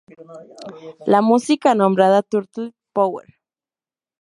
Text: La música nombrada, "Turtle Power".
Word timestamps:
La 1.05 1.21
música 1.21 1.75
nombrada, 1.75 2.23
"Turtle 2.23 2.73
Power". 2.91 3.35